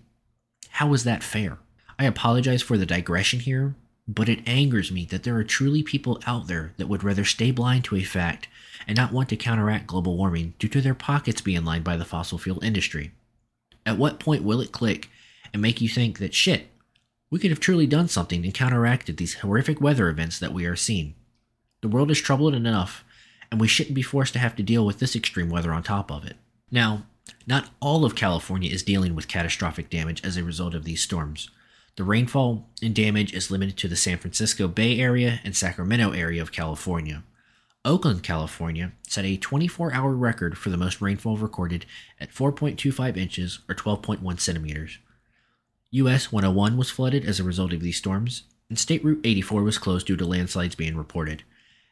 How 0.69 0.93
is 0.93 1.03
that 1.03 1.21
fair? 1.21 1.59
I 1.99 2.05
apologize 2.05 2.61
for 2.61 2.77
the 2.77 2.85
digression 2.85 3.41
here, 3.41 3.75
but 4.07 4.29
it 4.29 4.47
angers 4.47 4.91
me 4.91 5.05
that 5.05 5.23
there 5.23 5.35
are 5.35 5.43
truly 5.43 5.83
people 5.83 6.19
out 6.25 6.47
there 6.47 6.73
that 6.77 6.87
would 6.87 7.03
rather 7.03 7.25
stay 7.25 7.51
blind 7.51 7.83
to 7.85 7.95
a 7.97 8.03
fact 8.03 8.47
and 8.87 8.97
not 8.97 9.11
want 9.11 9.29
to 9.29 9.35
counteract 9.35 9.85
global 9.85 10.17
warming 10.17 10.55
due 10.57 10.69
to 10.69 10.81
their 10.81 10.95
pockets 10.95 11.41
being 11.41 11.63
lined 11.63 11.83
by 11.83 11.97
the 11.97 12.05
fossil 12.05 12.39
fuel 12.39 12.63
industry. 12.63 13.11
At 13.85 13.97
what 13.97 14.19
point 14.19 14.43
will 14.43 14.61
it 14.61 14.71
click 14.71 15.09
and 15.53 15.61
make 15.61 15.81
you 15.81 15.89
think 15.89 16.17
that 16.17 16.33
shit, 16.33 16.67
we 17.31 17.39
could 17.39 17.49
have 17.49 17.61
truly 17.61 17.87
done 17.87 18.09
something 18.09 18.43
and 18.43 18.53
counteracted 18.53 19.17
these 19.17 19.35
horrific 19.35 19.81
weather 19.81 20.09
events 20.09 20.37
that 20.37 20.53
we 20.53 20.65
are 20.65 20.75
seeing. 20.75 21.15
The 21.81 21.87
world 21.87 22.11
is 22.11 22.21
troubled 22.21 22.53
enough, 22.53 23.03
and 23.49 23.59
we 23.59 23.67
shouldn't 23.67 23.95
be 23.95 24.01
forced 24.03 24.33
to 24.33 24.39
have 24.39 24.55
to 24.57 24.63
deal 24.63 24.85
with 24.85 24.99
this 24.99 25.15
extreme 25.15 25.49
weather 25.49 25.71
on 25.71 25.81
top 25.81 26.11
of 26.11 26.25
it. 26.25 26.35
Now, 26.69 27.05
not 27.47 27.69
all 27.79 28.05
of 28.05 28.15
California 28.15 28.69
is 28.71 28.83
dealing 28.83 29.15
with 29.15 29.29
catastrophic 29.29 29.89
damage 29.89 30.23
as 30.23 30.37
a 30.37 30.43
result 30.43 30.75
of 30.75 30.83
these 30.83 31.01
storms. 31.01 31.49
The 31.95 32.03
rainfall 32.03 32.69
and 32.81 32.93
damage 32.93 33.33
is 33.33 33.49
limited 33.49 33.77
to 33.77 33.87
the 33.87 33.95
San 33.95 34.17
Francisco 34.17 34.67
Bay 34.67 34.99
Area 34.99 35.39
and 35.43 35.55
Sacramento 35.55 36.11
area 36.11 36.41
of 36.41 36.51
California. 36.51 37.23
Oakland, 37.83 38.23
California 38.23 38.91
set 39.07 39.25
a 39.25 39.37
24 39.37 39.93
hour 39.93 40.13
record 40.13 40.57
for 40.57 40.69
the 40.69 40.77
most 40.77 41.01
rainfall 41.01 41.37
recorded 41.37 41.85
at 42.19 42.31
4.25 42.31 43.17
inches 43.17 43.59
or 43.67 43.73
12.1 43.73 44.39
centimeters. 44.39 44.99
US 45.93 46.31
101 46.31 46.77
was 46.77 46.89
flooded 46.89 47.25
as 47.25 47.37
a 47.37 47.43
result 47.43 47.73
of 47.73 47.81
these 47.81 47.97
storms, 47.97 48.43
and 48.69 48.79
State 48.79 49.03
Route 49.03 49.19
84 49.25 49.63
was 49.63 49.77
closed 49.77 50.07
due 50.07 50.15
to 50.15 50.25
landslides 50.25 50.73
being 50.73 50.95
reported. 50.95 51.43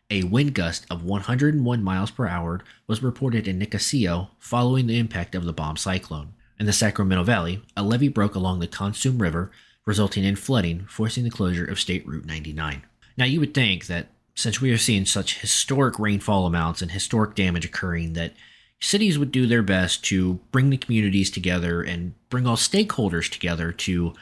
A 0.09 0.23
wind 0.23 0.53
gust 0.53 0.85
of 0.89 1.03
101 1.03 1.83
miles 1.83 2.09
per 2.09 2.25
hour 2.25 2.61
was 2.87 3.03
reported 3.03 3.45
in 3.45 3.59
Nicasio 3.59 4.29
following 4.39 4.87
the 4.87 4.97
impact 4.97 5.35
of 5.35 5.43
the 5.43 5.51
bomb 5.51 5.75
cyclone. 5.75 6.33
In 6.57 6.65
the 6.65 6.71
Sacramento 6.71 7.25
Valley, 7.25 7.61
a 7.75 7.83
levee 7.83 8.07
broke 8.07 8.35
along 8.35 8.59
the 8.59 8.67
Cosumnes 8.67 9.19
River, 9.19 9.51
resulting 9.85 10.23
in 10.23 10.37
flooding, 10.37 10.85
forcing 10.87 11.25
the 11.25 11.29
closure 11.29 11.65
of 11.65 11.77
State 11.77 12.07
Route 12.07 12.25
99. 12.25 12.83
Now, 13.17 13.25
you 13.25 13.41
would 13.41 13.53
think 13.53 13.87
that 13.87 14.07
since 14.33 14.61
we 14.61 14.71
are 14.71 14.77
seeing 14.77 15.05
such 15.05 15.39
historic 15.39 15.99
rainfall 15.99 16.45
amounts 16.45 16.81
and 16.81 16.91
historic 16.91 17.35
damage 17.35 17.65
occurring, 17.65 18.13
that 18.13 18.31
cities 18.79 19.19
would 19.19 19.31
do 19.31 19.45
their 19.45 19.61
best 19.63 20.03
to 20.05 20.39
bring 20.51 20.69
the 20.69 20.77
communities 20.77 21.29
together 21.29 21.81
and 21.81 22.13
bring 22.29 22.47
all 22.47 22.55
stakeholders 22.55 23.29
together 23.29 23.71
to 23.71 24.13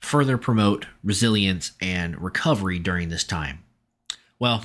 further 0.00 0.38
promote 0.38 0.86
resilience 1.02 1.72
and 1.80 2.20
recovery 2.20 2.78
during 2.78 3.08
this 3.08 3.24
time. 3.24 3.62
Well, 4.38 4.64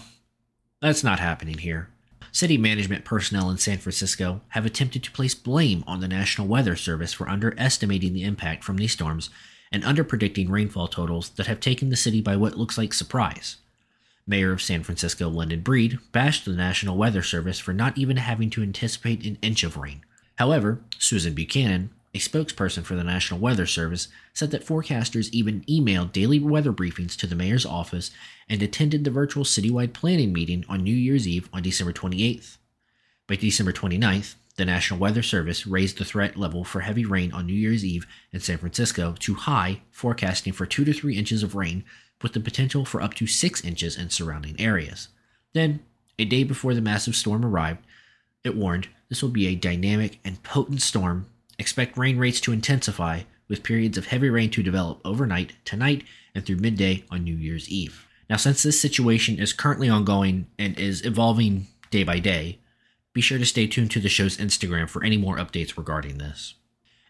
that's 0.81 1.03
not 1.03 1.19
happening 1.19 1.59
here. 1.59 1.89
City 2.31 2.57
management 2.57 3.03
personnel 3.05 3.49
in 3.49 3.57
San 3.57 3.77
Francisco 3.77 4.41
have 4.49 4.65
attempted 4.65 5.03
to 5.03 5.11
place 5.11 5.35
blame 5.35 5.83
on 5.85 5.99
the 5.99 6.07
National 6.07 6.47
Weather 6.47 6.75
Service 6.75 7.13
for 7.13 7.29
underestimating 7.29 8.13
the 8.13 8.23
impact 8.23 8.63
from 8.63 8.77
these 8.77 8.93
storms 8.93 9.29
and 9.71 9.83
underpredicting 9.83 10.49
rainfall 10.49 10.87
totals 10.87 11.29
that 11.31 11.47
have 11.47 11.59
taken 11.59 11.89
the 11.89 11.95
city 11.95 12.21
by 12.21 12.35
what 12.35 12.57
looks 12.57 12.77
like 12.77 12.93
surprise. 12.93 13.57
Mayor 14.27 14.51
of 14.51 14.61
San 14.61 14.83
Francisco, 14.83 15.27
London 15.29 15.61
Breed, 15.61 15.99
bashed 16.11 16.45
the 16.45 16.51
National 16.51 16.97
Weather 16.97 17.23
Service 17.23 17.59
for 17.59 17.73
not 17.73 17.97
even 17.97 18.17
having 18.17 18.49
to 18.51 18.61
anticipate 18.61 19.25
an 19.25 19.37
inch 19.41 19.63
of 19.63 19.77
rain. 19.77 20.01
However, 20.35 20.81
Susan 20.97 21.33
Buchanan, 21.33 21.91
a 22.13 22.19
spokesperson 22.19 22.83
for 22.83 22.95
the 22.95 23.03
National 23.03 23.39
Weather 23.39 23.65
Service, 23.65 24.07
said 24.33 24.51
that 24.51 24.65
forecasters 24.65 25.29
even 25.31 25.61
emailed 25.61 26.11
daily 26.11 26.39
weather 26.39 26.73
briefings 26.73 27.15
to 27.17 27.27
the 27.27 27.35
mayor's 27.35 27.65
office 27.65 28.11
and 28.49 28.61
attended 28.61 29.03
the 29.03 29.11
virtual 29.11 29.43
citywide 29.43 29.93
planning 29.93 30.33
meeting 30.33 30.65
on 30.67 30.83
New 30.83 30.93
Year's 30.93 31.27
Eve 31.27 31.49
on 31.53 31.63
December 31.63 31.93
28th. 31.93 32.57
By 33.27 33.35
December 33.35 33.71
29th, 33.71 34.35
the 34.57 34.65
National 34.65 34.99
Weather 34.99 35.23
Service 35.23 35.65
raised 35.65 35.97
the 35.97 36.05
threat 36.05 36.35
level 36.35 36.63
for 36.63 36.81
heavy 36.81 37.05
rain 37.05 37.31
on 37.31 37.45
New 37.45 37.53
Year's 37.53 37.85
Eve 37.85 38.05
in 38.33 38.41
San 38.41 38.57
Francisco 38.57 39.15
to 39.19 39.33
high, 39.35 39.81
forecasting 39.91 40.53
for 40.53 40.65
2 40.65 40.83
to 40.83 40.93
3 40.93 41.15
inches 41.17 41.43
of 41.43 41.55
rain 41.55 41.85
with 42.23 42.33
the 42.33 42.39
potential 42.39 42.85
for 42.85 43.01
up 43.01 43.13
to 43.15 43.27
6 43.27 43.65
inches 43.65 43.97
in 43.97 44.09
surrounding 44.09 44.59
areas. 44.59 45.09
Then, 45.53 45.81
a 46.19 46.25
day 46.25 46.43
before 46.43 46.73
the 46.73 46.81
massive 46.81 47.15
storm 47.15 47.45
arrived, 47.45 47.83
it 48.43 48.55
warned 48.55 48.87
this 49.09 49.21
will 49.21 49.29
be 49.29 49.47
a 49.47 49.55
dynamic 49.55 50.19
and 50.23 50.41
potent 50.43 50.81
storm 50.81 51.27
Expect 51.61 51.95
rain 51.95 52.17
rates 52.17 52.41
to 52.41 52.51
intensify, 52.51 53.21
with 53.47 53.61
periods 53.61 53.95
of 53.95 54.07
heavy 54.07 54.31
rain 54.31 54.49
to 54.49 54.63
develop 54.63 54.99
overnight, 55.05 55.53
tonight, 55.63 56.03
and 56.33 56.43
through 56.43 56.55
midday 56.55 57.03
on 57.11 57.23
New 57.23 57.35
Year's 57.35 57.69
Eve. 57.69 58.07
Now, 58.27 58.37
since 58.37 58.63
this 58.63 58.81
situation 58.81 59.37
is 59.37 59.53
currently 59.53 59.87
ongoing 59.87 60.47
and 60.57 60.75
is 60.79 61.05
evolving 61.05 61.67
day 61.91 62.03
by 62.03 62.17
day, 62.17 62.57
be 63.13 63.21
sure 63.21 63.37
to 63.37 63.45
stay 63.45 63.67
tuned 63.67 63.91
to 63.91 63.99
the 63.99 64.09
show's 64.09 64.37
Instagram 64.37 64.89
for 64.89 65.03
any 65.03 65.17
more 65.17 65.37
updates 65.37 65.77
regarding 65.77 66.17
this. 66.17 66.55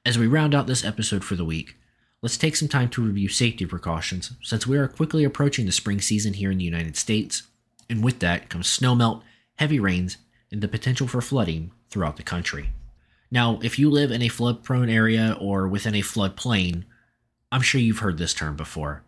As 0.05 0.17
we 0.17 0.27
round 0.27 0.53
out 0.53 0.67
this 0.67 0.83
episode 0.83 1.23
for 1.23 1.37
the 1.37 1.45
week, 1.45 1.77
let's 2.21 2.37
take 2.37 2.55
some 2.55 2.67
time 2.67 2.89
to 2.89 3.03
review 3.03 3.27
safety 3.27 3.65
precautions 3.65 4.33
since 4.43 4.67
we 4.67 4.77
are 4.77 4.87
quickly 4.87 5.23
approaching 5.23 5.65
the 5.65 5.71
spring 5.71 5.99
season 5.99 6.33
here 6.33 6.51
in 6.51 6.57
the 6.59 6.63
United 6.63 6.95
States, 6.95 7.43
and 7.89 8.03
with 8.03 8.19
that 8.19 8.49
comes 8.49 8.67
snowmelt, 8.67 9.23
heavy 9.55 9.79
rains, 9.79 10.17
and 10.51 10.61
the 10.61 10.67
potential 10.67 11.07
for 11.07 11.21
flooding 11.21 11.71
throughout 11.89 12.17
the 12.17 12.23
country. 12.23 12.71
Now, 13.31 13.59
if 13.63 13.79
you 13.79 13.89
live 13.89 14.11
in 14.11 14.21
a 14.21 14.27
flood 14.27 14.63
prone 14.63 14.89
area 14.89 15.37
or 15.39 15.67
within 15.67 15.95
a 15.95 16.01
floodplain, 16.01 16.83
I'm 17.51 17.61
sure 17.61 17.81
you've 17.81 17.99
heard 17.99 18.17
this 18.17 18.33
term 18.33 18.55
before. 18.55 19.03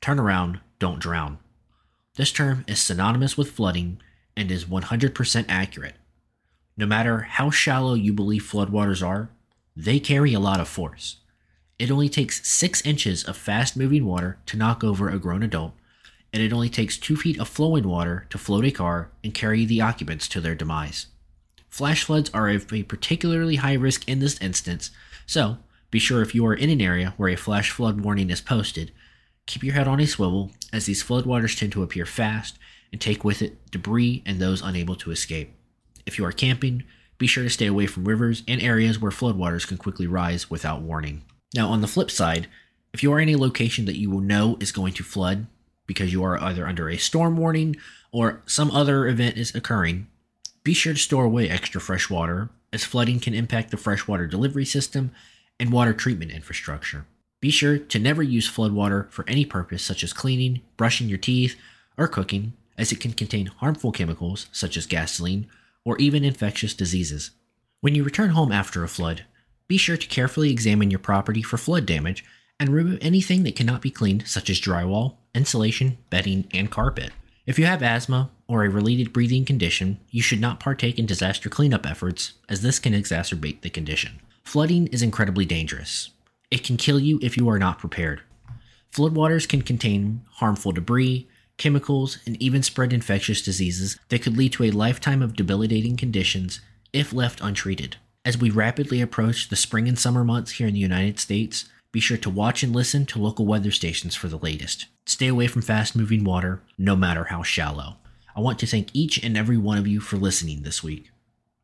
Turn 0.00 0.18
around, 0.18 0.60
don't 0.78 1.00
drown. 1.00 1.38
This 2.16 2.32
term 2.32 2.64
is 2.66 2.80
synonymous 2.80 3.36
with 3.36 3.50
flooding 3.50 4.00
and 4.36 4.50
is 4.50 4.64
100% 4.64 5.44
accurate. 5.48 5.94
No 6.76 6.86
matter 6.86 7.20
how 7.20 7.50
shallow 7.50 7.94
you 7.94 8.12
believe 8.12 8.42
floodwaters 8.42 9.06
are, 9.06 9.30
they 9.76 10.00
carry 10.00 10.32
a 10.32 10.40
lot 10.40 10.60
of 10.60 10.68
force. 10.68 11.16
It 11.78 11.90
only 11.90 12.08
takes 12.08 12.46
6 12.48 12.82
inches 12.82 13.24
of 13.24 13.36
fast 13.36 13.76
moving 13.76 14.04
water 14.04 14.38
to 14.46 14.56
knock 14.56 14.82
over 14.82 15.08
a 15.08 15.18
grown 15.18 15.42
adult, 15.42 15.74
and 16.32 16.42
it 16.42 16.52
only 16.52 16.68
takes 16.68 16.98
2 16.98 17.16
feet 17.16 17.38
of 17.38 17.48
flowing 17.48 17.86
water 17.86 18.26
to 18.30 18.38
float 18.38 18.64
a 18.64 18.70
car 18.70 19.10
and 19.22 19.32
carry 19.32 19.64
the 19.64 19.80
occupants 19.80 20.26
to 20.28 20.40
their 20.40 20.54
demise. 20.54 21.06
Flash 21.68 22.04
floods 22.04 22.30
are 22.34 22.48
of 22.48 22.72
a 22.72 22.82
particularly 22.82 23.56
high 23.56 23.74
risk 23.74 24.08
in 24.08 24.18
this 24.18 24.40
instance, 24.40 24.90
so 25.26 25.58
be 25.90 25.98
sure 25.98 26.20
if 26.20 26.34
you 26.34 26.44
are 26.46 26.54
in 26.54 26.70
an 26.70 26.80
area 26.80 27.14
where 27.16 27.28
a 27.28 27.36
flash 27.36 27.70
flood 27.70 28.00
warning 28.00 28.30
is 28.30 28.40
posted, 28.40 28.90
keep 29.46 29.62
your 29.62 29.74
head 29.74 29.86
on 29.86 30.00
a 30.00 30.06
swivel 30.06 30.50
as 30.72 30.86
these 30.86 31.04
floodwaters 31.04 31.58
tend 31.58 31.72
to 31.72 31.82
appear 31.82 32.04
fast 32.04 32.58
and 32.90 33.00
take 33.00 33.22
with 33.22 33.40
it 33.40 33.70
debris 33.70 34.22
and 34.26 34.38
those 34.38 34.62
unable 34.62 34.96
to 34.96 35.10
escape. 35.10 35.54
If 36.04 36.18
you 36.18 36.24
are 36.24 36.32
camping, 36.32 36.84
be 37.18 37.26
sure 37.26 37.44
to 37.44 37.50
stay 37.50 37.66
away 37.66 37.86
from 37.86 38.06
rivers 38.06 38.42
and 38.48 38.62
areas 38.62 38.98
where 38.98 39.10
floodwaters 39.10 39.66
can 39.66 39.76
quickly 39.76 40.06
rise 40.06 40.50
without 40.50 40.82
warning. 40.82 41.22
Now, 41.54 41.68
on 41.68 41.80
the 41.80 41.88
flip 41.88 42.10
side, 42.10 42.46
if 42.92 43.02
you 43.02 43.12
are 43.12 43.20
in 43.20 43.28
a 43.28 43.36
location 43.36 43.84
that 43.86 43.98
you 43.98 44.10
will 44.10 44.20
know 44.20 44.56
is 44.60 44.72
going 44.72 44.92
to 44.94 45.02
flood 45.02 45.46
because 45.86 46.12
you 46.12 46.22
are 46.22 46.40
either 46.42 46.66
under 46.66 46.88
a 46.88 46.96
storm 46.96 47.36
warning 47.36 47.76
or 48.12 48.42
some 48.46 48.70
other 48.70 49.06
event 49.06 49.36
is 49.36 49.54
occurring, 49.54 50.06
be 50.64 50.74
sure 50.74 50.92
to 50.92 50.98
store 50.98 51.24
away 51.24 51.48
extra 51.48 51.80
fresh 51.80 52.10
water, 52.10 52.50
as 52.72 52.84
flooding 52.84 53.20
can 53.20 53.34
impact 53.34 53.70
the 53.70 53.76
freshwater 53.76 54.26
delivery 54.26 54.64
system 54.64 55.10
and 55.58 55.72
water 55.72 55.94
treatment 55.94 56.30
infrastructure. 56.30 57.06
Be 57.40 57.50
sure 57.50 57.78
to 57.78 57.98
never 57.98 58.22
use 58.22 58.48
flood 58.48 58.72
water 58.72 59.06
for 59.10 59.24
any 59.28 59.44
purpose 59.44 59.82
such 59.82 60.02
as 60.02 60.12
cleaning, 60.12 60.60
brushing 60.76 61.08
your 61.08 61.18
teeth, 61.18 61.56
or 61.96 62.08
cooking, 62.08 62.52
as 62.76 62.92
it 62.92 63.00
can 63.00 63.12
contain 63.12 63.46
harmful 63.46 63.92
chemicals 63.92 64.46
such 64.52 64.76
as 64.76 64.86
gasoline 64.86 65.46
or 65.84 65.96
even 65.98 66.24
infectious 66.24 66.74
diseases. 66.74 67.30
When 67.80 67.94
you 67.94 68.04
return 68.04 68.30
home 68.30 68.52
after 68.52 68.84
a 68.84 68.88
flood, 68.88 69.24
be 69.68 69.76
sure 69.76 69.96
to 69.96 70.06
carefully 70.06 70.50
examine 70.50 70.90
your 70.90 70.98
property 70.98 71.42
for 71.42 71.58
flood 71.58 71.86
damage 71.86 72.24
and 72.58 72.70
remove 72.70 72.98
anything 73.00 73.44
that 73.44 73.54
cannot 73.54 73.82
be 73.82 73.90
cleaned, 73.90 74.26
such 74.26 74.50
as 74.50 74.60
drywall, 74.60 75.16
insulation, 75.34 75.98
bedding, 76.10 76.48
and 76.52 76.70
carpet. 76.70 77.12
If 77.46 77.58
you 77.58 77.66
have 77.66 77.82
asthma 77.82 78.30
or 78.48 78.64
a 78.64 78.70
related 78.70 79.12
breathing 79.12 79.44
condition, 79.44 80.00
you 80.10 80.22
should 80.22 80.40
not 80.40 80.60
partake 80.60 80.98
in 80.98 81.06
disaster 81.06 81.48
cleanup 81.48 81.86
efforts, 81.86 82.32
as 82.48 82.62
this 82.62 82.78
can 82.78 82.94
exacerbate 82.94 83.60
the 83.60 83.70
condition. 83.70 84.20
Flooding 84.44 84.86
is 84.88 85.02
incredibly 85.02 85.44
dangerous. 85.44 86.10
It 86.50 86.64
can 86.64 86.76
kill 86.76 86.98
you 86.98 87.18
if 87.22 87.36
you 87.36 87.48
are 87.48 87.58
not 87.58 87.78
prepared. 87.78 88.22
Floodwaters 88.92 89.46
can 89.46 89.62
contain 89.62 90.22
harmful 90.36 90.72
debris, 90.72 91.28
chemicals, 91.58 92.18
and 92.26 92.40
even 92.42 92.62
spread 92.62 92.92
infectious 92.92 93.42
diseases 93.42 93.98
that 94.08 94.22
could 94.22 94.36
lead 94.36 94.52
to 94.54 94.64
a 94.64 94.70
lifetime 94.70 95.22
of 95.22 95.36
debilitating 95.36 95.96
conditions 95.96 96.60
if 96.92 97.12
left 97.12 97.40
untreated. 97.42 97.96
As 98.28 98.36
we 98.36 98.50
rapidly 98.50 99.00
approach 99.00 99.48
the 99.48 99.56
spring 99.56 99.88
and 99.88 99.98
summer 99.98 100.22
months 100.22 100.50
here 100.50 100.66
in 100.66 100.74
the 100.74 100.80
United 100.80 101.18
States, 101.18 101.64
be 101.92 101.98
sure 101.98 102.18
to 102.18 102.28
watch 102.28 102.62
and 102.62 102.74
listen 102.74 103.06
to 103.06 103.18
local 103.18 103.46
weather 103.46 103.70
stations 103.70 104.14
for 104.14 104.28
the 104.28 104.36
latest. 104.36 104.84
Stay 105.06 105.28
away 105.28 105.46
from 105.46 105.62
fast 105.62 105.96
moving 105.96 106.24
water, 106.24 106.60
no 106.76 106.94
matter 106.94 107.24
how 107.24 107.42
shallow. 107.42 107.96
I 108.36 108.40
want 108.40 108.58
to 108.58 108.66
thank 108.66 108.90
each 108.92 109.24
and 109.24 109.34
every 109.34 109.56
one 109.56 109.78
of 109.78 109.86
you 109.86 109.98
for 109.98 110.18
listening 110.18 110.60
this 110.60 110.82
week. 110.82 111.10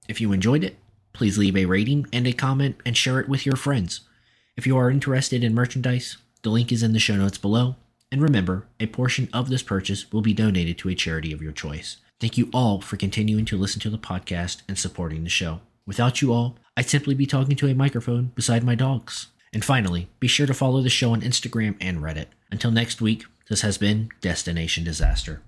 If 0.09 0.23
you 0.23 0.33
enjoyed 0.33 0.65
it, 0.65 0.79
please 1.13 1.37
leave 1.37 1.55
a 1.55 1.67
rating 1.67 2.07
and 2.15 2.27
a 2.27 2.33
comment 2.33 2.77
and 2.87 2.97
share 2.97 3.21
it 3.21 3.29
with 3.29 3.45
your 3.45 3.57
friends. 3.57 4.01
If 4.57 4.67
you 4.67 4.79
are 4.79 4.91
interested 4.91 5.45
in 5.45 5.53
merchandise, 5.53 6.17
the 6.45 6.49
link 6.49 6.73
is 6.73 6.83
in 6.83 6.95
the 6.95 6.99
show 6.99 7.17
notes 7.17 7.37
below. 7.37 7.77
And 8.11 8.23
remember, 8.23 8.67
a 8.81 8.87
portion 8.87 9.29
of 9.35 9.51
this 9.51 9.63
purchase 9.63 10.11
will 10.11 10.23
be 10.23 10.33
donated 10.33 10.79
to 10.79 10.89
a 10.89 10.95
charity 10.95 11.31
of 11.31 11.43
your 11.43 11.53
choice. 11.53 11.99
Thank 12.21 12.39
you 12.39 12.49
all 12.55 12.81
for 12.81 12.97
continuing 12.97 13.45
to 13.45 13.59
listen 13.59 13.83
to 13.83 13.91
the 13.91 13.99
podcast 13.99 14.63
and 14.67 14.79
supporting 14.79 15.25
the 15.25 15.29
show. 15.29 15.61
Without 15.87 16.23
you 16.23 16.33
all, 16.33 16.57
I'd 16.77 16.89
simply 16.89 17.15
be 17.15 17.27
talking 17.27 17.57
to 17.57 17.69
a 17.69 17.75
microphone 17.75 18.33
beside 18.35 18.65
my 18.65 18.75
dogs. 18.75 19.29
And 19.53 19.63
finally, 19.65 20.09
be 20.19 20.27
sure 20.27 20.47
to 20.47 20.55
follow 20.55 20.81
the 20.81 20.89
show 20.89 21.13
on 21.13 21.21
Instagram 21.21 21.77
and 21.81 21.99
Reddit. 21.99 22.29
Until 22.51 22.71
next 22.71 23.03
week, 23.03 23.25
this 23.51 23.61
has 23.61 23.77
been 23.77 24.09
Destination 24.23 24.83
Disaster. 24.83 25.43